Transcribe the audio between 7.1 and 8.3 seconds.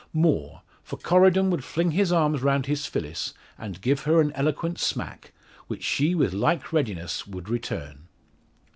would return.